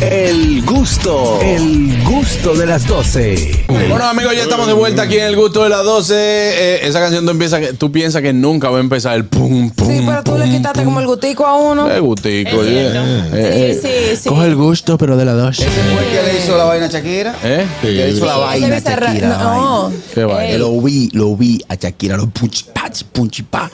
[0.00, 3.64] El gusto, el gusto de las 12.
[3.68, 6.14] Bueno, amigos, ya estamos de vuelta aquí en el gusto de las 12.
[6.16, 9.70] Eh, esa canción tú, empiezas, que- tú piensas que nunca va a empezar el pum,
[9.70, 9.88] pum.
[9.88, 11.90] Sí, pero tú le quitaste como el gutico a uno.
[11.90, 12.68] Eh, gustico, Es.
[12.68, 14.28] Eh, Sí, eh, sí, sí.
[14.28, 15.62] Coge el gusto, pero de la 12.
[15.62, 17.34] ¿Ese fue el que le hizo la vaina a Shakira?
[17.44, 17.66] ¿Eh?
[17.80, 19.38] Que le hizo la vaina a Shakira.
[19.38, 19.82] no.
[19.84, 19.96] vaina.
[20.14, 20.52] Qué vaina.
[20.52, 23.70] Que lo vi, lo vi a Shakira, lo punchi, pach, punchi, pa.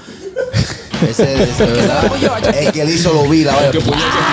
[1.08, 2.56] Ese, ese, ¿verdad?
[2.56, 3.70] El que le hizo lo vi, la vaina.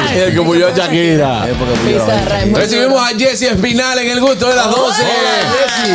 [0.10, 1.40] Ay, el que murió a Shakira.
[1.40, 1.58] Vaina.
[1.86, 5.04] Bizarra, es muy Recibimos a Jessie Espinal en el gusto de las 12.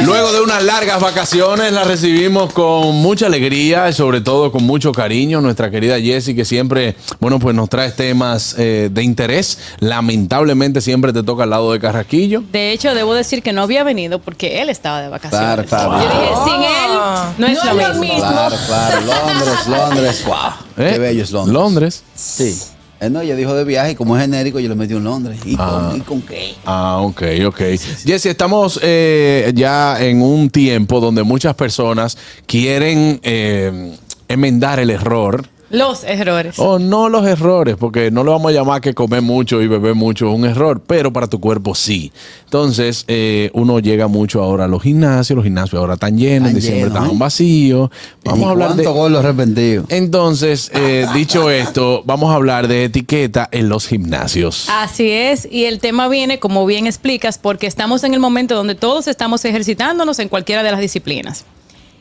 [0.05, 4.93] Luego de unas largas vacaciones, la recibimos con mucha alegría y sobre todo con mucho
[4.93, 5.41] cariño.
[5.41, 9.59] Nuestra querida Jessie, que siempre, bueno, pues nos trae temas eh, de interés.
[9.81, 12.43] Lamentablemente siempre te toca al lado de Carraquillo.
[12.53, 15.67] De hecho, debo decir que no había venido porque él estaba de vacaciones.
[15.67, 16.03] Claro, claro.
[16.03, 16.93] Yo dije, sin él
[17.39, 18.19] no es lo mismo.
[18.19, 19.01] Claro, claro.
[19.01, 20.25] Londres, Londres.
[20.25, 20.37] Wow.
[20.77, 20.91] ¿Eh?
[20.93, 21.55] Qué bello es Londres.
[21.55, 22.03] Londres.
[22.15, 22.59] Sí.
[23.03, 25.41] Él no, ella dijo de viaje y como es genérico, yo lo metí en Londres.
[25.45, 26.55] ¿Y, con, ¿y con qué?
[26.65, 27.61] Ah, ok, ok.
[28.05, 33.97] Jesse, estamos eh, ya en un tiempo donde muchas personas quieren eh,
[34.29, 35.49] enmendar el error.
[35.73, 36.59] Los errores.
[36.59, 39.95] O no los errores, porque no le vamos a llamar que comer mucho y beber
[39.95, 42.13] mucho es un error, pero para tu cuerpo sí.
[42.45, 46.57] Entonces, eh, uno llega mucho ahora a los gimnasios, los gimnasios ahora están llenos, en
[46.57, 47.19] diciembre llenos, están ¿eh?
[47.19, 47.91] vacíos.
[48.23, 48.85] Vamos ¿Y a hablar de...
[48.85, 49.87] ¿Cuántos goles arrepentidos?
[49.89, 54.69] Entonces, eh, dicho esto, vamos a hablar de etiqueta en los gimnasios.
[54.69, 58.75] Así es, y el tema viene, como bien explicas, porque estamos en el momento donde
[58.75, 61.47] todos estamos ejercitándonos en cualquiera de las disciplinas.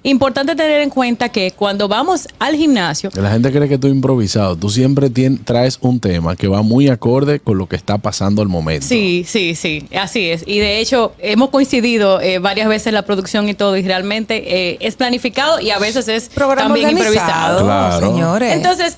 [0.04, 3.88] Importante tener en cuenta que cuando vamos al gimnasio, Que La gente cree que tú
[3.88, 4.56] improvisado.
[4.56, 8.42] Tú siempre tien- traes un tema que va muy acorde con lo que está pasando
[8.42, 8.88] al momento.
[8.88, 10.44] Sí, sí, sí, así es.
[10.48, 14.72] Y de hecho, hemos coincidido eh, varias veces en la producción y todo, y realmente
[14.72, 17.66] eh, es planificado y a veces es Programa también organizado, improvisado.
[17.66, 18.08] Claro.
[18.12, 18.54] señores.
[18.56, 18.98] Entonces,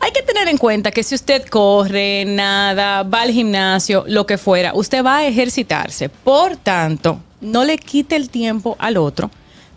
[0.00, 4.38] hay que tener en cuenta que si usted corre, nada, va al gimnasio, lo que
[4.38, 6.08] fuera, usted va a ejercitarse.
[6.08, 9.30] Por tanto, no le quite el tiempo al otro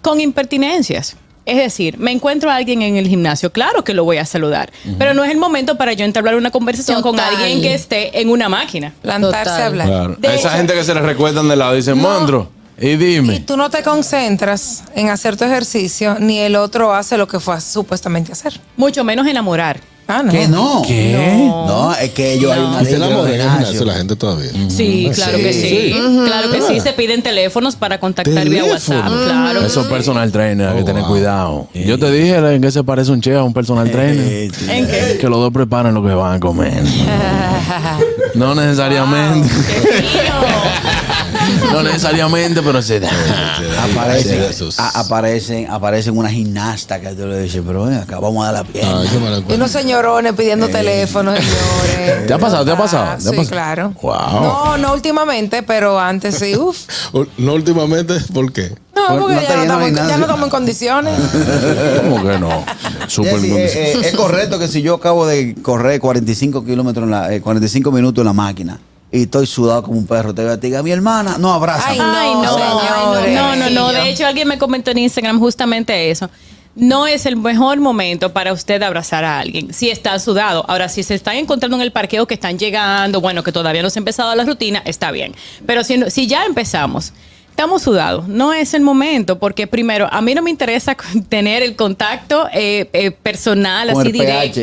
[0.08, 1.16] con impertinencias.
[1.46, 4.70] Es decir, me encuentro a alguien en el gimnasio, claro que lo voy a saludar,
[5.00, 8.30] pero no es el momento para yo entablar una conversación con alguien que esté en
[8.30, 8.94] una máquina.
[9.02, 9.62] plantarse Total.
[9.62, 9.88] a hablar.
[9.88, 10.16] Claro.
[10.20, 12.04] De A esa hecho- gente que se le recuerdan de lado dicen, No.
[12.10, 13.40] Mondro, y Y dime.
[13.40, 17.56] tú no te concentras en hacer tu ejercicio, ni el otro hace lo que fue
[17.56, 18.60] a supuestamente hacer.
[18.76, 19.80] Mucho menos enamorar.
[20.10, 20.32] Ah, no.
[20.32, 20.82] ¿Qué no?
[20.88, 21.50] ¿Qué?
[21.50, 23.50] No, es que ellos hay una ley de gimnasio.
[23.52, 24.52] gimnasio la gente todavía.
[24.70, 25.94] Sí, claro que sí.
[26.26, 26.80] Claro que sí.
[26.80, 28.74] Se piden teléfonos para contactar vía ¿Teléfono?
[29.00, 29.26] WhatsApp.
[29.26, 29.66] Claro.
[29.66, 31.12] Esos personal trainers, hay que Oh, tener wow.
[31.12, 31.68] cuidado.
[31.74, 34.26] Yo te dije en qué se parece un chef a un personal trainer.
[34.26, 34.52] Eh.
[34.70, 35.18] ¿En qué?
[35.20, 36.82] Que los dos preparan lo que van a comer.
[38.36, 39.50] No necesariamente.
[41.72, 43.10] No necesariamente, pero se da.
[43.92, 44.42] Aparecen,
[44.78, 48.66] a- aparecen, aparecen una gimnasta que tú le dices, pero ven acá, vamos a dar
[48.66, 49.02] la pierna.
[49.02, 52.28] Ay, qué mala Y unos señorones pidiendo teléfonos, señores.
[52.28, 52.66] ¿Te ha pasado?
[52.66, 53.04] ¿Te ha pasado?
[53.12, 53.48] Ah, ¿Te ha sí, pasado?
[53.50, 53.94] claro.
[54.02, 54.42] Wow.
[54.42, 56.56] No, no últimamente, pero antes sí.
[56.56, 56.78] Uf.
[57.38, 58.74] No últimamente, ¿por qué?
[58.96, 60.10] No, porque no ya, no estamos, Ignacio.
[60.10, 61.14] ya no estamos en condiciones.
[62.02, 62.66] ¿Cómo que no?
[63.08, 67.12] Súper Jessy, eh, eh, es correcto que si yo acabo de correr 45 kilómetros, en
[67.12, 68.80] la, eh, 45 minutos en la máquina
[69.12, 71.90] y estoy sudado como un perro, te voy a decir, mi hermana, no abraza.
[71.90, 73.34] Ay, Ay, no, señores.
[73.36, 73.90] no, no, no.
[73.90, 76.30] Sí, De hecho, alguien me comentó en Instagram justamente eso.
[76.76, 80.64] No es el mejor momento para usted abrazar a alguien si está sudado.
[80.68, 83.90] Ahora, si se están encontrando en el parqueo que están llegando, bueno, que todavía no
[83.90, 85.34] se ha empezado la rutina, está bien.
[85.66, 87.14] Pero si, no- si ya empezamos,
[87.50, 90.96] estamos sudados, no es el momento, porque primero, a mí no me interesa
[91.30, 94.62] tener el contacto eh, eh, personal, Con así el pH.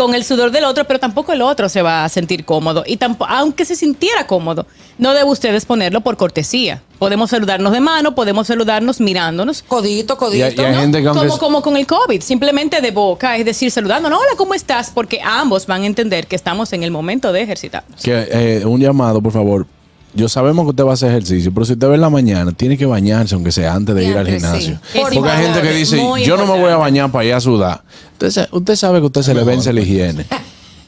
[0.00, 2.84] Con el sudor del otro, pero tampoco el otro se va a sentir cómodo.
[2.86, 4.66] Y tampoco, aunque se sintiera cómodo,
[4.96, 6.80] no debe ustedes ponerlo por cortesía.
[6.98, 9.62] Podemos saludarnos de mano, podemos saludarnos mirándonos.
[9.62, 10.62] Codito, codito.
[10.62, 10.80] Y y ¿no?
[10.80, 14.54] gente Como, es- como con el COVID, simplemente de boca, es decir, saludando, hola, ¿cómo
[14.54, 14.90] estás?
[14.90, 18.00] Porque ambos van a entender que estamos en el momento de ejercitarnos.
[18.02, 19.66] Que, eh, un llamado, por favor.
[20.12, 22.52] Yo sabemos que usted va a hacer ejercicio, pero si usted ve en la mañana,
[22.52, 24.78] tiene que bañarse, aunque sea antes de ir al gimnasio.
[24.92, 25.00] sí.
[25.14, 27.82] Porque hay gente que dice, yo no me voy a bañar para ir a sudar.
[28.20, 30.26] Usted, usted sabe que a usted se le vence la higiene.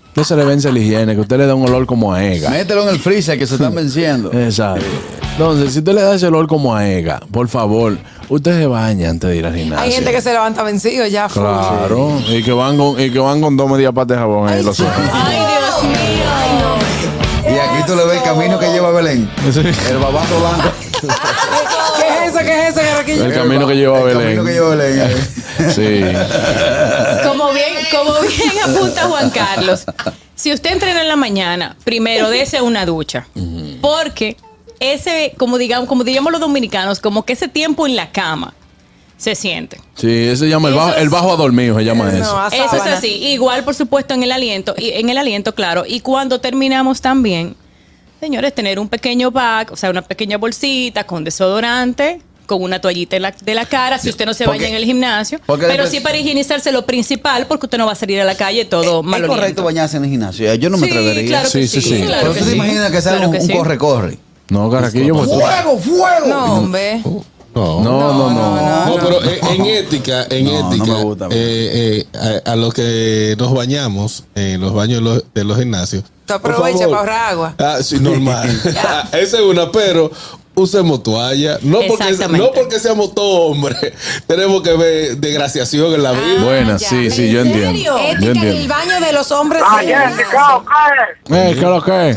[0.09, 2.50] Usted se le vence la higiene, que usted le da un olor como a ega.
[2.50, 4.31] Mételo en el freezer que se están venciendo.
[4.38, 4.85] Exacto.
[5.32, 7.97] Entonces, si usted le da ese olor como a ega, por favor,
[8.29, 9.82] usted se baña antes de ir al gimnasio.
[9.85, 11.29] Hay gente que se levanta vencido ya.
[11.29, 14.62] Claro, y que van con, y que van con dos medias patas de jabón ahí
[14.62, 14.93] los ojos.
[15.14, 16.72] Ay, Dios mío.
[16.72, 16.72] Y
[17.70, 19.31] aquí tú le ves el camino que lleva a Belén.
[19.88, 20.70] El babaco blanco.
[21.99, 22.38] ¿Qué es eso?
[22.44, 23.25] ¿Qué es eso, Carraquillo?
[23.26, 24.37] El camino que lleva a El Belén.
[24.37, 25.00] camino que lleva a Belén.
[25.00, 25.73] eh.
[25.75, 27.26] Sí.
[27.29, 29.85] Como bien, como bien apunta Juan Carlos,
[30.35, 33.26] si usted entrena en la mañana, primero dése una ducha.
[33.81, 34.37] Porque
[34.81, 38.55] ese, como digamos, como diríamos los dominicanos, como que ese tiempo en la cama
[39.23, 39.81] se siente.
[39.95, 42.37] Sí, ese se llama el bajo, es- el bajo a dormir, se llama No, eso.
[42.39, 43.09] a Eso es así.
[43.09, 45.85] Igual, por supuesto, en el aliento, y en el aliento, claro.
[45.87, 47.55] Y cuando terminamos también,
[48.21, 53.15] señores, tener un pequeño bag, o sea, una pequeña bolsita con desodorante, con una toallita
[53.17, 55.41] de la, de la cara, si usted no se baña en el gimnasio.
[55.47, 58.35] Pero después- sí para higienizarse lo principal, porque usted no va a salir a la
[58.35, 60.53] calle todo ¿Es mal correcto bañarse en el gimnasio?
[60.55, 61.29] Yo no me Sí, atrevería.
[61.29, 61.89] claro Sí, sí, sí.
[61.99, 62.03] sí.
[62.03, 62.57] claro Pero te sí.
[62.57, 64.19] imaginas que sea Claro un corre-corre.
[64.51, 66.27] No, Carraquillo, pues ¡Fuego, fuego!
[66.27, 67.01] No, hombre.
[67.54, 67.81] No.
[67.82, 68.87] No, no, no.
[68.87, 73.34] No, pero en, en ética, en ética, me gusta, eh, eh, a, a los que
[73.38, 76.04] nos bañamos en los baños de los, de los gimnasios.
[76.26, 77.54] Por aprovecha para ahorrar agua.
[77.58, 78.49] Ah, sí, normal.
[78.78, 80.10] Ah, Esa es una, pero
[80.54, 81.58] usemos toalla.
[81.62, 83.76] No porque, no porque seamos todos hombres,
[84.26, 86.43] tenemos que ver desgraciación en la vida.
[86.43, 86.88] Buena, ya.
[86.88, 87.70] sí, sí, yo ¿En entiendo.
[87.72, 87.99] serio?
[87.99, 88.75] Yo Ética en el entiendo.
[88.75, 89.62] baño de los hombres.
[89.66, 89.82] Ah.
[89.82, 89.87] Eh,
[91.28, 92.16] ¿qué es lo que es?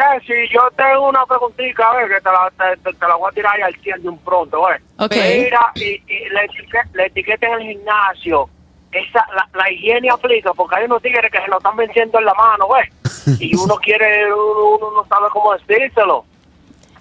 [0.00, 3.16] Eh, Jessy, yo tengo una preguntita, a ver, que te la, te, te- te la
[3.16, 4.80] voy a tirar ahí al 100 de un pronto, ¿ves?
[4.98, 5.14] Ok.
[5.14, 8.48] Mira, y, y la, etiqueta, la etiqueta en el gimnasio,
[8.92, 12.24] esa, la, la higiene aplica, porque hay unos tigres que se lo están venciendo en
[12.24, 12.88] la mano, ¿ves?
[13.40, 16.24] Y uno quiere, uno, uno no sabe cómo decírselo.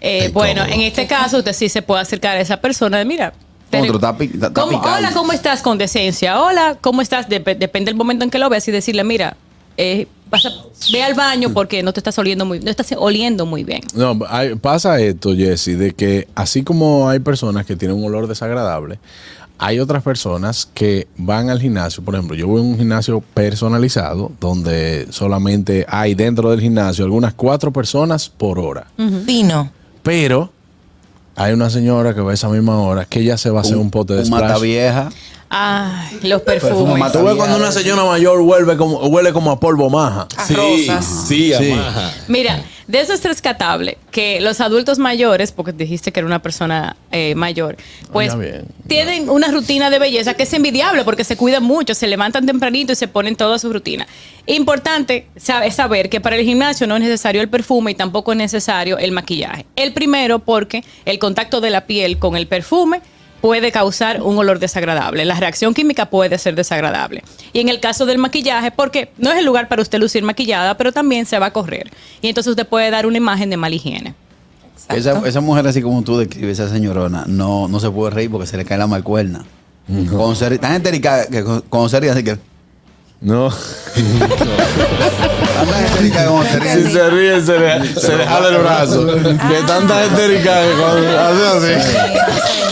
[0.02, 3.34] Eh, bueno, en este caso usted sí se puede acercar a esa persona de, mira.
[3.72, 4.98] Otro, está pi- está- está ¿cómo- picando.
[4.98, 5.62] hola, ¿cómo estás?
[5.62, 6.42] Con decencia.
[6.42, 7.28] Hola, ¿cómo estás?
[7.30, 9.36] Dep- depende del momento en que lo veas y decirle, mira,
[9.78, 10.52] eh, vas a-
[10.94, 13.82] ve al baño porque no te estás oliendo muy, no estás oliendo muy bien.
[13.96, 18.28] No, hay- pasa esto, Jesse, de que así como hay personas que tienen un olor
[18.28, 19.00] desagradable,
[19.62, 22.02] hay otras personas que van al gimnasio.
[22.04, 27.34] Por ejemplo, yo voy a un gimnasio personalizado donde solamente hay dentro del gimnasio algunas
[27.34, 28.88] cuatro personas por hora.
[29.26, 29.70] Fino.
[30.02, 30.52] Pero
[31.36, 33.76] hay una señora que va a esa misma hora que ella se va a hacer
[33.78, 35.10] un, pote de Un mata vieja.
[35.50, 37.12] Ay, los Perfume perfumes.
[37.12, 40.28] Tú ves cuando una señora mayor huele como, huele como a polvo maja.
[40.38, 41.26] A Sí, rosas.
[41.28, 41.72] sí, Sí.
[41.72, 42.14] amaja.
[42.28, 46.96] Mira, de eso es rescatable que los adultos mayores, porque dijiste que era una persona
[47.12, 47.78] eh, mayor,
[48.12, 48.66] pues bien.
[48.88, 52.94] tienen una rutina de belleza que es envidiable porque se cuidan mucho, se levantan tempranito
[52.94, 54.08] y se ponen toda su rutina.
[54.46, 58.38] Importante sabe- saber que para el gimnasio no es necesario el perfume y tampoco es
[58.38, 59.66] necesario el maquillaje.
[59.76, 63.02] El primero porque el contacto de la piel con el perfume
[63.42, 65.26] puede causar un olor desagradable.
[65.26, 67.24] La reacción química puede ser desagradable.
[67.54, 70.78] Y en el caso del maquillaje, porque no es el lugar para usted lucir maquillada,
[70.78, 71.90] pero también se va a correr.
[72.22, 74.14] Y entonces usted puede dar una imagen de mala higiene.
[74.90, 78.48] Esa, esa mujer así como tú describes, esa señorona, no, no se puede reír porque
[78.48, 79.46] se le cae la malcuerna.
[80.10, 82.38] Con ser, tan histérica que con, con ser así que...
[83.22, 83.50] No.
[86.28, 86.84] Como se.
[86.84, 89.06] Si se ríe, se le, se le jala el brazo.
[89.06, 91.90] Que tanta histérica que cuando hace así.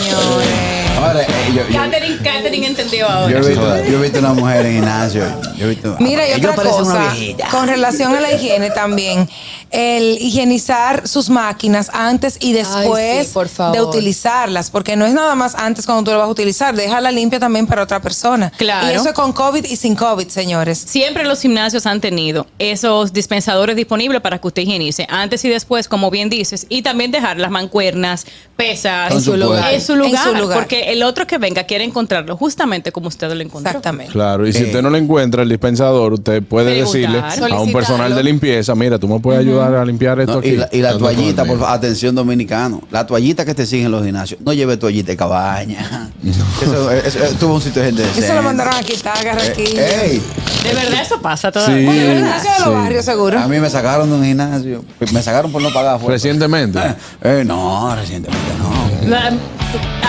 [0.10, 0.77] Señores.
[0.98, 3.38] Ahora, eh, yo, yo- Catherine, Catherine entendió yo ahora.
[3.38, 5.24] he visto, yo he visto una mujer en gimnasio.
[5.56, 7.48] Yo he visto, Mira, y otra cosa, viejita.
[7.50, 9.30] con relación a la higiene también,
[9.70, 13.76] el higienizar sus máquinas antes y después Ay, sí, por favor.
[13.76, 17.12] de utilizarlas, porque no es nada más antes cuando tú lo vas a utilizar, déjala
[17.12, 18.52] limpia también para otra persona.
[18.58, 18.88] Claro.
[18.92, 20.78] Y eso es con COVID y sin COVID, señores.
[20.80, 25.88] Siempre los gimnasios han tenido esos dispensadores disponibles para que usted higienice antes y después,
[25.88, 29.74] como bien dices, y también dejar las mancuernas, pesas En su lugar.
[29.74, 30.58] en su lugar, En su lugar.
[30.58, 33.70] porque el otro que venga quiere encontrarlo justamente como usted lo encontró.
[33.70, 34.12] Exactamente.
[34.14, 34.66] Claro, y si Eh.
[34.68, 37.22] usted no lo encuentra, el dispensador, usted puede Preguntar.
[37.32, 40.40] decirle a un personal de limpieza, mira, tú me puedes ayudar a limpiar esto No,
[40.40, 40.50] aquí.
[40.50, 42.82] y la, y la No, no, toallita, no, por favor, atención dominicano.
[42.92, 44.40] La toallita que te siguen en los gimnasios.
[44.42, 46.10] No lleve toallita de cabaña.
[46.26, 49.80] Eso, eso, eso, tuvo un sitio de gente Eso lo mandaron a quitar, Garraquillo.
[49.80, 50.22] Eh, ey,
[50.64, 51.54] De verdad eso pasa Sí.
[51.54, 51.86] todavía.
[51.86, 52.74] Bueno, el gimnasio de los Sí.
[52.74, 53.40] barrios, seguro.
[53.40, 54.84] a mí me sacaron de un gimnasio.
[55.14, 56.00] Me sacaron por no pagar.
[56.00, 56.14] fuerza.
[56.14, 56.80] Recientemente.
[57.24, 58.97] Eh, no, recientemente no.
[59.08, 59.34] La-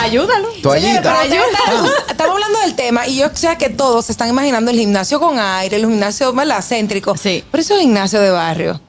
[0.02, 0.48] ayúdalo.
[0.62, 1.16] Toallita.
[1.22, 4.70] Pero ya estamos, estamos hablando del tema y yo sé que todos se están imaginando
[4.70, 7.16] el gimnasio con aire, el gimnasio céntrico.
[7.16, 7.44] Sí.
[7.50, 8.80] Pero eso es gimnasio de barrio.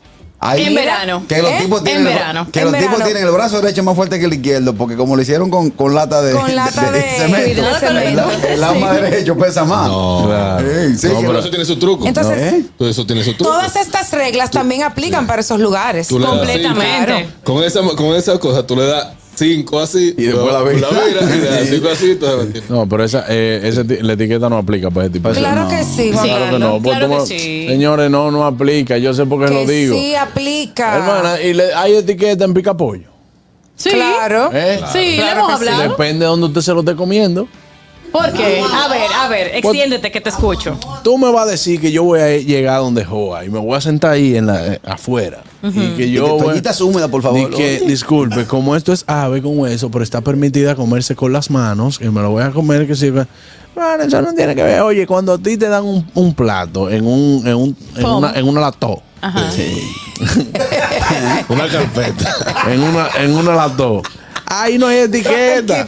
[0.42, 1.24] Ahí- En verano.
[1.28, 1.58] Que los ¿Eh?
[1.64, 2.48] tipos En tienen, verano.
[2.50, 5.18] Que En los tipos tienen el brazo derecho más fuerte que el izquierdo, porque como
[5.18, 8.32] lo hicieron con, con lata de, Con lata de- cemento, de cemento.
[8.46, 9.90] el, el lado más derecho pesa más.
[9.90, 10.24] No.
[10.28, 10.66] Claro.
[10.98, 12.08] Sí, No, que pero eso tiene su truco.
[12.08, 12.66] Entonces, ¿Eh?
[12.78, 13.52] Todo eso tiene su truco.
[13.52, 16.08] todas estas reglas también aplican para esos lugares.
[16.08, 17.06] Completamente.
[17.06, 17.28] Claro.
[17.44, 19.08] Con esa, con esa cosa tú le das
[19.40, 20.14] cinco así.
[20.18, 20.88] Y después la vira.
[20.90, 22.20] vira y le das cinco así.
[22.70, 25.64] No, pero esa, eh, esa la etiqueta no aplica para ese tipo de Pues Claro
[25.64, 25.70] no.
[25.70, 26.30] que sí, Juan Sí.
[26.32, 26.82] Claro que no.
[26.82, 27.66] pues Claro que sí.
[27.68, 28.98] Señores, no, no aplica.
[28.98, 29.96] Yo sé por qué lo Que digo.
[29.96, 30.96] sí aplica.
[30.98, 33.08] Hermana, y le- hay etiqueta en picapollo.
[33.76, 33.92] Sí.
[33.92, 34.50] Claro.
[34.54, 34.80] ¿Eh?
[34.92, 35.72] Sí, le Claro hemos que sí.
[35.72, 35.90] hablado.
[35.92, 37.48] Depende de donde usted se lo esté comiendo.
[38.12, 38.62] ¿Por qué?
[38.62, 40.78] A ver, a ver, extiéndete que te escucho.
[41.04, 43.76] Tú me vas a decir que yo voy a llegar donde Joa y me voy
[43.76, 45.44] a sentar ahí en la, eh, afuera.
[45.62, 46.26] Y que Y yo.
[46.26, 47.40] que voy- toallitas húmedas, por favor.
[47.40, 51.50] Y que, disculpe, como esto es ave con hueso, pero está permitida comerse con las
[51.50, 53.28] manos, y me lo voy a comer que sirva.
[53.76, 54.82] Bueno, eso no tiene que ver.
[54.82, 58.32] Oye, cuando a ti te dan un, un plato en un, en un, en una,
[58.34, 59.44] en una lató, Ajá.
[61.50, 62.36] Una carpeta.
[62.72, 64.02] en una, en una lató.
[64.50, 65.88] Ahí no hay etiqueta.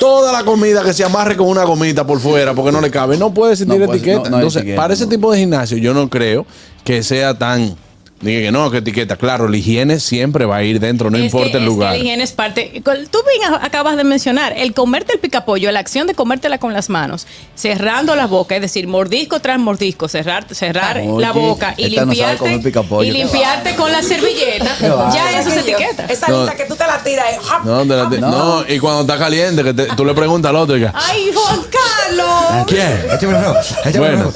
[0.00, 3.16] Toda la comida que se amarre con una gomita por fuera porque no le cabe,
[3.16, 4.28] no puede sentir No etiqueta.
[4.30, 6.44] no- Entonces, etiqueta, para ese tipo de gimnasio, yo no creo
[6.84, 7.76] que sea tan
[8.20, 9.16] Dije que no, que etiqueta.
[9.16, 11.74] Claro, la higiene siempre va a ir dentro, no Es importa que- el es que
[11.74, 11.92] lugar.
[11.92, 12.82] la higiene es parte.
[12.84, 16.90] Tú bien acabas de mencionar, el comerte el picapollo, la acción de comértela con las
[16.90, 21.96] manos, cerrando la boca, es decir, mordisco tras mordisco, cerrar, cerrar Oye, la boca y
[21.96, 23.08] no limpiarte, picapollo.
[23.08, 24.76] y limpiarte con la servilleta,
[25.14, 26.04] ya eso se etiqueta.
[26.06, 26.42] Esa No.
[26.42, 27.24] lista que tú te la tiras.
[27.32, 27.38] eh.
[27.64, 30.76] No, te la- no, y cuando está caliente, que te- tú le preguntas al otro.
[30.76, 32.66] y que, ¡Ay, Juan Carlos!
[32.66, 33.00] ¿Quién?
[33.14, 33.62] Échame la
[33.98, 34.32] Bueno,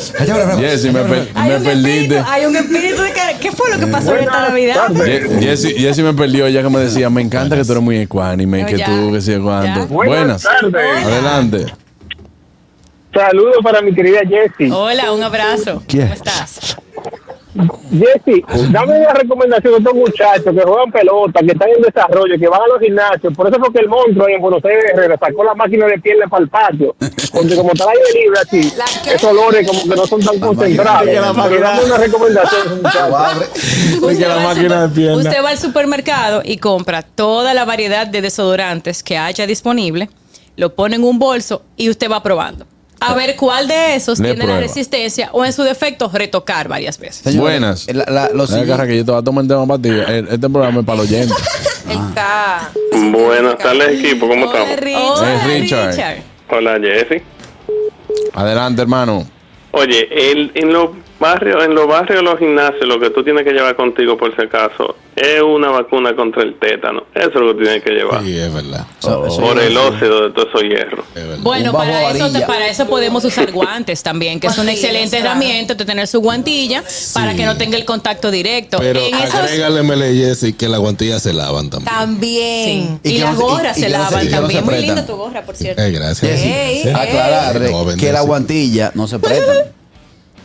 [0.59, 1.27] Jessy, me, me un
[1.63, 1.73] perdiste.
[1.73, 4.89] espíritu, hay un espíritu de que, ¿qué fue lo que pasó en esta Navidad?
[5.05, 7.99] Ye- Jessy, Jessy me perdió ya que me decía, me encanta que tú eres muy
[7.99, 9.87] ecuánime, No, que ya, tú, que sé cuánto.
[9.89, 10.43] Buenas.
[10.43, 11.05] tardes.
[11.05, 11.67] Adelante.
[13.13, 14.71] Saludos para mi querida Jessie.
[14.73, 15.83] Hola, un abrazo.
[15.87, 16.03] ¿Quién?
[16.09, 16.77] ¿Cómo estás?
[17.91, 22.49] Jessy, dame una recomendación a estos muchachos que juegan pelota, que están en desarrollo, que
[22.49, 23.33] van a los gimnasios.
[23.35, 25.99] Por eso fue que el monstruo ahí en Buenos Aires Herrera sacó la máquina de
[26.01, 26.97] pierna para el patio.
[27.33, 28.73] Porque como está el aire libre así,
[29.11, 31.07] esos olores como que no son tan concentrados.
[31.37, 33.15] máquina- la dame una recomendación a esos Tú muchachos.
[33.15, 34.19] abres.
[34.19, 35.17] que la al máquina de pierna.
[35.19, 40.09] usted va al supermercado y compra toda la variedad de desodorantes que haya disponible,
[40.57, 42.67] lo pone en un bolso y usted va probando.
[43.07, 46.99] A ver cuál de esos Le tiene la resistencia o en su defecto retocar varias
[46.99, 47.37] veces.
[47.37, 47.87] Buenas.
[47.93, 49.83] la- la- lo Ay, agarra siguiente- que yo te voy a tomar el tema para
[49.83, 49.91] ti.
[50.31, 51.37] Este programa es para los oyentes.
[51.89, 52.71] Está.
[52.93, 54.29] Buenas tardes, equipo.
[54.29, 54.81] ¿Cómo Hola, estamos?
[54.81, 55.03] Richard.
[55.19, 55.91] Hola, Es Richard.
[55.91, 56.17] Richard.
[56.51, 57.23] Hola, Jessy.
[58.33, 59.27] Adelante, hermano.
[59.73, 63.53] Oye, el, en los barrios, en los barrios, los gimnasios, lo que tú tienes que
[63.53, 67.05] llevar contigo, por si acaso, es una vacuna contra el tétano.
[67.15, 68.23] Eso es lo que tienes que llevar.
[68.23, 68.87] Sí, es verdad.
[68.99, 71.05] Eso- eso Por el óxido de todos esos hierros.
[71.15, 71.39] Es verdad.
[71.41, 72.47] Bueno, Un para eso, varilla.
[72.47, 75.27] para eso podemos usar guantes también, que es una excelente claro.
[75.27, 78.79] herramienta de tener su guantilla para que no tenga el contacto directo.
[78.81, 81.95] Pero En esos- agrégale, Mele Jessy, que las guantillas se lavan también.
[81.95, 83.01] También.
[83.03, 84.65] y, las no se- y- gorras se lavan no se también.
[84.65, 85.81] Muy linda tu gorra, por cierto.
[85.83, 86.41] Eh, gracias.
[86.95, 89.57] Aclarar No, que la guantilla no se prestan.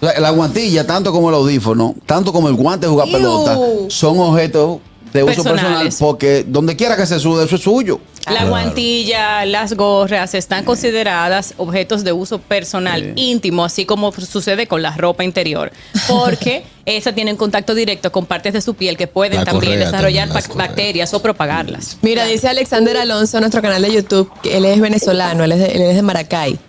[0.02, 3.14] La guantilla, tanto como el audífono, tanto como el guante de jugar Iu.
[3.14, 3.58] pelota,
[3.90, 4.80] son objetos
[5.14, 8.00] de uso personal porque donde quiera que se sude, eso es suyo.
[8.30, 14.84] La guantilla, las gorras están consideradas objetos de uso personal íntimo, así como sucede con
[14.84, 15.72] la ropa interior,
[16.08, 20.30] porque esas tienen contacto directo con partes de su piel que pueden La también desarrollar
[20.30, 21.98] también, bacterias o propagarlas.
[22.02, 25.60] Mira, dice Alexander Alonso en nuestro canal de YouTube, que él es venezolano, él es
[25.60, 26.60] de, él es de Maracay.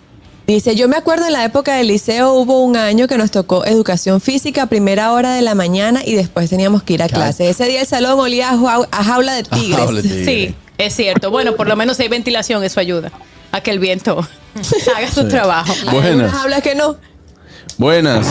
[0.47, 3.63] Dice, yo me acuerdo en la época del liceo hubo un año que nos tocó
[3.65, 7.49] educación física a primera hora de la mañana y después teníamos que ir a clase.
[7.49, 9.77] Ese día el salón olía a, jau- a jaula de tigres.
[9.77, 10.25] jaula de tigres.
[10.25, 11.31] Sí, es cierto.
[11.31, 13.11] Bueno, por lo menos hay ventilación, eso ayuda
[13.53, 14.27] a que el viento
[14.97, 15.73] haga su trabajo.
[15.87, 16.31] Hay Buenas.
[16.31, 16.97] jaulas que no.
[17.77, 18.27] Buenas.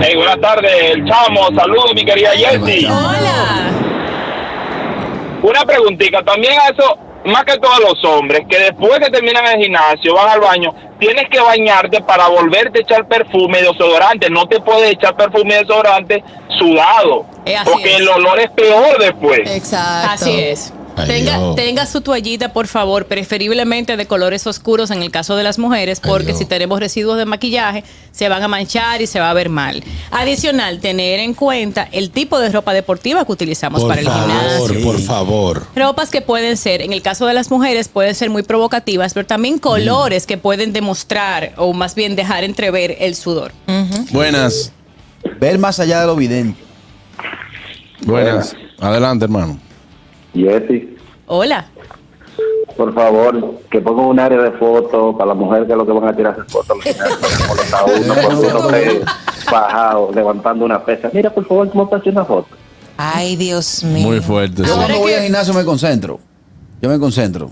[0.00, 1.48] Hey, buenas tardes, el chamo.
[1.54, 2.86] Saludos, mi querida Jessie.
[2.86, 3.72] Hola.
[5.42, 9.62] Una preguntita, también a eso, más que todos los hombres, que después que terminan el
[9.62, 14.30] gimnasio, van al baño, tienes que bañarte para volverte a echar perfume y desodorante.
[14.30, 16.22] No te puedes echar perfume y desodorante
[16.58, 18.00] sudado, Eh, así porque es.
[18.00, 19.40] el olor es peor después.
[19.50, 20.10] Exacto.
[20.12, 20.72] Así es.
[21.04, 26.00] Tenga, su toallita, por favor, preferiblemente de colores oscuros en el caso de las mujeres,
[26.00, 29.50] porque si tenemos residuos de maquillaje, se van a manchar y se va a ver
[29.50, 29.84] mal.
[30.10, 34.66] Adicional, tener en cuenta el tipo de ropa deportiva que utilizamos Por para el gimnasio.
[34.66, 35.66] favor, por favor.
[35.76, 39.26] Ropas que pueden ser, en el caso de las mujeres, pueden ser muy provocativas, pero
[39.26, 43.52] también colores que pueden demostrar o más bien dejar entrever el sudor.
[44.10, 44.72] Buenas.
[45.40, 46.58] Ver más allá de lo evidente.
[48.02, 48.54] Buenas.
[48.78, 49.58] Adelante, hermano.
[50.36, 51.66] Yeti, Hola.
[52.76, 55.92] por favor, que ponga un área de fotos para las mujeres que es lo que
[55.92, 56.76] van a tirarse fotos.
[56.84, 59.04] uno porque uno
[59.50, 61.10] bajado, levantando una pesa.
[61.12, 62.48] Mira, por favor, ¿cómo te hace una foto?
[62.96, 64.06] Ay, Dios mío.
[64.06, 64.62] Muy fuerte.
[64.62, 64.74] Yo sí.
[64.74, 66.18] cuando voy al gimnasio me concentro.
[66.80, 67.50] Yo me concentro.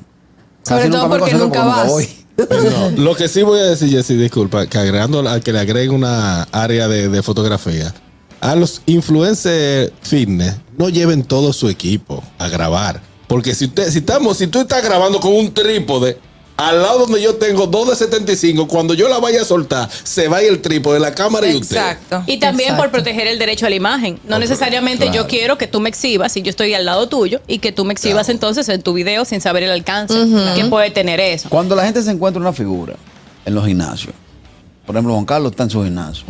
[0.62, 1.88] Sobre Casi todo porque concentro nunca vas.
[1.88, 2.08] voy.
[2.36, 6.42] No, lo que sí voy a decir, Jessy, disculpa, que agregando que le agreguen una
[6.44, 7.94] área de, de fotografía,
[8.44, 13.00] a los influencers fitness no lleven todo su equipo a grabar.
[13.26, 16.18] Porque si usted, si estamos, si tú estás grabando con un trípode,
[16.58, 20.28] al lado donde yo tengo dos de 75, cuando yo la vaya a soltar, se
[20.28, 21.76] va el trípode, la cámara y usted.
[21.76, 22.22] Exacto.
[22.26, 22.82] Y también Exacto.
[22.82, 24.20] por proteger el derecho a la imagen.
[24.28, 27.60] No necesariamente yo quiero que tú me exhibas y yo estoy al lado tuyo y
[27.60, 30.14] que tú me exhibas entonces en tu video sin saber el alcance
[30.54, 31.48] que puede tener eso.
[31.48, 32.94] Cuando la gente se encuentra una figura
[33.46, 34.14] en los gimnasios,
[34.84, 36.24] por ejemplo, Juan Carlos está en su gimnasio,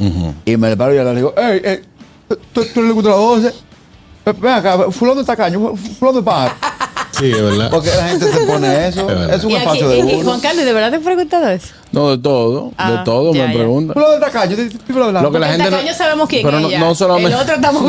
[0.45, 1.81] y me le paro y le digo, hey, hey,
[2.53, 3.55] ¿tú, tú le gusta la 12?
[4.41, 6.55] Ven acá, fulano de tacaño, fulano de pájaro.
[7.19, 7.71] Sí, es verdad.
[7.71, 9.09] Porque la gente se pone eso.
[9.31, 10.23] Es un Y aquí- espacio de y-.
[10.23, 11.69] Juan Carlos, ¿de verdad te he preguntado eso?
[11.93, 13.59] No, de todo, Ah, de todo ya, me ya.
[13.61, 13.95] preguntan.
[13.95, 16.59] Tú lo del tacaño, lo del- Lo que la El gente no, sabemos quién pero
[16.59, 17.83] es no, no solamente El otro estamos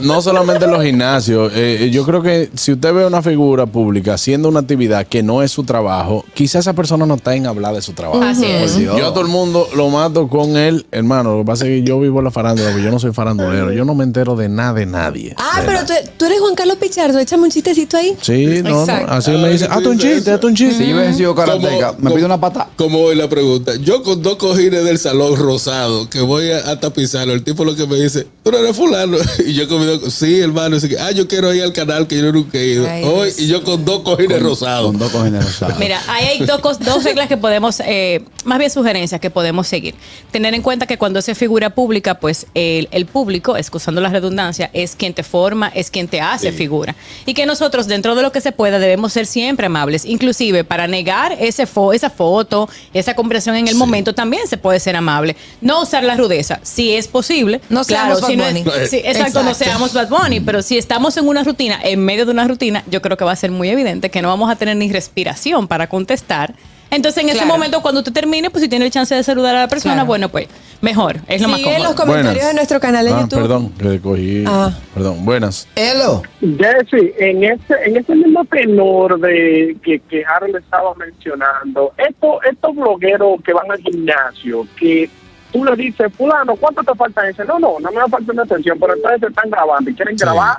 [0.00, 4.14] no, solamente en los gimnasios eh, yo creo que si usted ve una figura pública
[4.14, 7.72] haciendo una actividad que no es su trabajo quizás esa persona no está en hablar
[7.74, 8.76] de su trabajo Así es.
[8.78, 11.82] yo a todo el mundo lo mato con él hermano lo que pasa es que
[11.84, 14.48] yo vivo en la farándula pero yo no soy farandulero yo no me entero de
[14.48, 17.96] nada de nadie Ah, De pero tú, tú eres Juan Carlos Pichardo, échame un chistecito
[17.96, 18.16] ahí.
[18.20, 19.12] sí no, no Exacto.
[19.12, 22.10] así me dicen hazte un chiste hazte un chiste Si yo hubiese sido karateca, me
[22.10, 22.68] pide una pata.
[22.76, 26.80] Como hoy la pregunta, yo con dos cojines del salón rosado que voy a, a
[26.80, 29.16] tapizarlo, el tipo lo que me dice, tú no eres fulano.
[29.46, 32.06] Y yo con mi dos- sí, hermano, así que, ah, yo quiero ir al canal
[32.06, 32.86] que yo nunca he ido.
[32.88, 33.38] Ay, Hoy, Dios.
[33.40, 34.86] y yo con dos cojines rosados.
[34.86, 35.78] Con dos cojines rosados.
[35.78, 39.94] Mira, ahí hay dos, dos reglas que podemos, eh, más bien sugerencias que podemos seguir.
[40.32, 44.70] Tener en cuenta que cuando se figura pública, pues el, el público, excusando la redundancia,
[44.72, 46.94] es quien te forma, es quien te hace figura.
[47.26, 50.04] Y que nosotros, dentro de lo que se pueda, debemos ser siempre amables.
[50.04, 54.78] Inclusive, para negar ese fo esa foto, esa conversación en el momento, también se puede
[54.78, 55.34] ser amable.
[55.60, 57.60] No usar la rudeza, si es posible.
[57.70, 58.86] No claro, seamos si Bad no es- Bunny.
[58.88, 59.64] sí, exacto, no Exacto.
[59.72, 63.02] seamos Bad Bunny, pero si estamos en una rutina, en medio de una rutina, yo
[63.02, 65.88] creo que va a ser muy evidente que no vamos a tener ni respiración para
[65.88, 66.54] contestar.
[66.96, 69.60] Entonces, en ese momento, cuando usted termine, pues si tiene el chance de saludar a
[69.60, 70.06] la persona, Claro.
[70.06, 70.48] bueno, pues
[70.80, 71.84] mejor, es lo más Sigue cómodo.
[71.90, 72.48] los comentarios Buenas.
[72.48, 73.38] de nuestro canal de Ah, YouTube.
[73.40, 74.72] perdón que cogí Ah.
[74.94, 76.22] perdón buenas Elo.
[76.40, 82.74] Jesse, en ese, en ese mismo tenor de que, que Harold estaba mencionando, estos, estos
[82.74, 85.08] blogueros que van al gimnasio, que
[85.52, 87.44] tú le dices, fulano, ¿cuánto te falta ese?
[87.44, 90.56] No, no, no me falta una atención, pero entonces te están grabando y quieren grabar,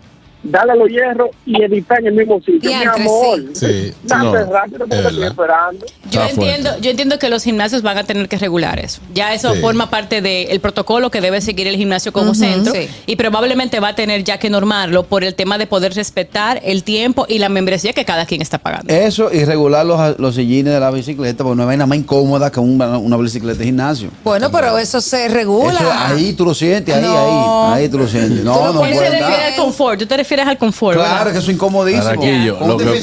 [0.49, 2.69] darle los hierros y editar en el mismo sitio.
[2.69, 3.93] Mi amor, sí.
[4.03, 5.85] No, rápido porque estoy esperando.
[6.09, 6.55] Yo Está fuerte.
[6.55, 9.01] entiendo, yo entiendo que los gimnasios van a tener que regular eso.
[9.13, 9.59] Ya eso Sí.
[9.61, 12.87] forma parte del protocolo que debe seguir el gimnasio como centro sí.
[13.05, 16.83] y probablemente va a tener ya que normarlo por el tema de poder respetar el
[16.83, 18.93] tiempo y la membresía que cada quien está pagando.
[18.93, 22.51] Eso y regular los, los sillines de la bicicleta, porque no hay nada más incómoda
[22.51, 24.09] que una, una bicicleta de gimnasio.
[24.23, 25.73] Bueno, pero eso se regula.
[25.73, 27.73] Eso, ahí tú lo sientes, ahí, No.
[27.73, 27.83] ahí.
[27.83, 28.43] Ahí tú lo sientes.
[28.43, 29.51] No, no ¿Qué se puede refiere estar.
[29.51, 29.99] al confort?
[29.99, 31.31] Tú te refieres al confort, Claro, ¿verdad?
[31.31, 32.03] que eso es incomodísimo.
[32.03, 33.01] Carraquillo, ¿Cómo lo que,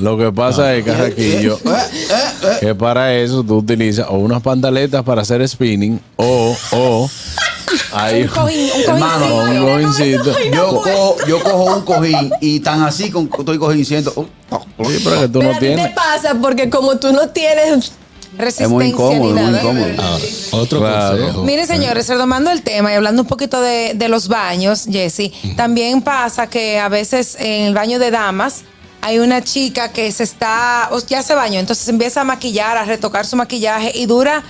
[0.00, 2.56] lo que pasa es, Carraquillo, Eh, eh, eh.
[2.60, 7.10] que para eso tú utilizas o unas pantaletas para hacer spinning o, o
[7.94, 10.30] hay Un cojín, un Hermano, cojincito.
[10.30, 10.34] un cojincito.
[10.54, 14.26] Yo cojo, yo cojo un cojín y tan así con, estoy cojín siento.
[14.78, 15.88] Oye, pero que tú Pero no a ti tienes.
[15.88, 17.92] te pasa porque como tú no tienes...
[18.38, 19.58] Resistencia es muy incómodo, ni muy nada.
[19.62, 20.02] incómodo.
[20.02, 21.16] Ahora, otro Claro.
[21.18, 21.42] consejo.
[21.44, 26.00] Miren, señores, retomando el tema y hablando un poquito de, de los baños, Jesse, también
[26.02, 28.62] pasa que a veces en el baño de damas
[29.02, 32.84] hay una chica que se está, o ya se bañó, entonces empieza a maquillar, a
[32.84, 34.42] retocar su maquillaje y dura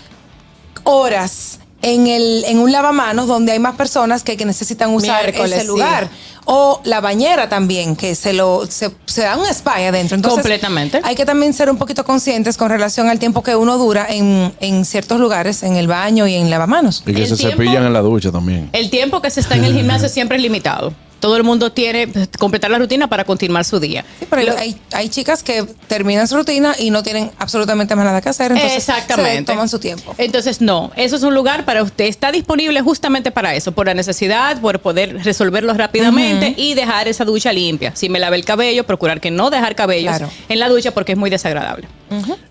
[0.84, 5.52] horas en, el, en un lavamanos donde hay más personas que, que necesitan usar Miércoles,
[5.62, 6.08] ese sí.
[6.44, 10.16] O la bañera también, que se lo se, se da un spa adentro.
[10.16, 11.00] Entonces, Completamente.
[11.04, 14.52] Hay que también ser un poquito conscientes con relación al tiempo que uno dura en,
[14.60, 17.02] en ciertos lugares, en el baño y en lavamanos.
[17.06, 18.68] Y que El se tiempo- cepillan en la ducha también.
[18.72, 20.92] El tiempo que se está en el gimnasio siempre es limitado.
[21.22, 24.04] Todo el mundo tiene que completar la rutina para continuar su día.
[24.18, 28.04] Sí, pero Lo- hay, hay chicas que terminan su rutina y no tienen absolutamente más
[28.04, 28.50] nada que hacer.
[28.50, 29.38] Entonces Exactamente.
[29.52, 30.14] Se toman su tiempo.
[30.18, 32.06] Entonces, no, eso es un lugar para usted.
[32.06, 37.24] Está disponible justamente para eso, por la necesidad, por poder resolverlo rápidamente y dejar esa
[37.24, 37.92] ducha limpia.
[37.94, 40.32] Si me lave el cabello, procurar que no dejar cabellos Claro.
[40.48, 41.86] en la ducha porque es muy desagradable.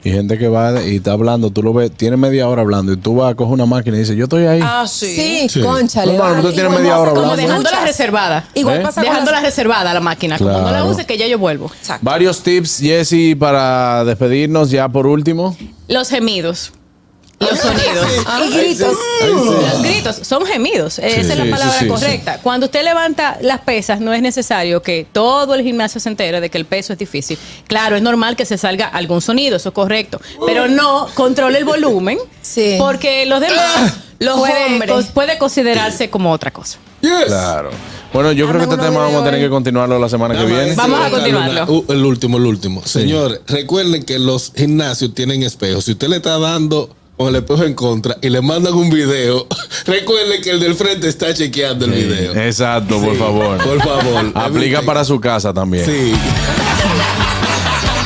[0.03, 2.97] Y gente que va y está hablando, tú lo ves, tiene media hora hablando y
[2.97, 4.59] tú vas a coger una máquina y dices, yo estoy ahí.
[4.63, 5.61] Ah, Sí, Sí.
[5.61, 6.13] conchale.
[6.13, 6.47] Hermano, vale.
[6.47, 7.47] tú tienes media hora como Como hablando.
[7.59, 8.47] dejándola reservada.
[8.61, 8.83] Igual ¿Eh?
[8.83, 10.37] pasa Dejándola las- reservada la máquina.
[10.37, 10.87] Como no la Claro.
[10.89, 11.71] use, que ya yo vuelvo.
[11.77, 12.03] Exacto.
[12.05, 15.55] Varios tips, Jesse, para despedirnos ya por último.
[15.87, 16.71] Los gemidos.
[17.41, 18.07] Los sonidos.
[18.45, 18.97] Y gritos.
[19.25, 20.99] Los gritos son gemidos.
[20.99, 22.37] Esa es la palabra sí, sí, correcta.
[22.43, 26.51] Cuando usted levanta las pesas, no es necesario que todo el gimnasio se entere de
[26.51, 27.39] que el peso es difícil.
[27.65, 30.21] Claro, es normal que se salga algún sonido, eso es correcto.
[30.45, 32.19] Pero no controle el volumen.
[32.43, 32.75] Sí.
[32.77, 35.05] Porque los demás Los puede, hombres.
[35.11, 36.77] puede considerarse como otra cosa.
[37.01, 37.71] Claro.
[38.13, 40.73] Bueno, yo creo que este tema vamos a tener que continuarlo la semana que viene.
[40.75, 41.65] Vamos a continuarlo.
[41.71, 42.81] uh, el último, el último.
[42.85, 45.85] Señores, recuerden que los gimnasios tienen espejos.
[45.85, 49.47] Si usted le está dando con el espejo en contra y le mandan un video,
[49.85, 52.35] recuerden que el del frente está chequeando el video.
[52.35, 53.57] Exacto, por favor.
[53.63, 54.31] Por favor.
[54.35, 55.85] Aplica para su casa también.
[55.85, 56.11] Sí.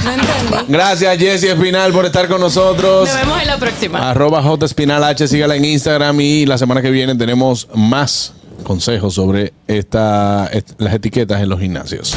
[0.04, 0.66] No entendí.
[0.72, 3.10] Gracias, Jesse Espinal, por estar con nosotros.
[3.10, 4.08] Nos vemos en la próxima.
[4.12, 9.14] Arroba J Espinal H, sígala en Instagram y la semana que viene tenemos más consejos
[9.14, 12.16] sobre esta, est- las etiquetas en los gimnasios.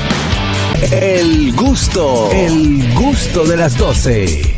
[0.92, 4.54] El gusto, el gusto de las 12.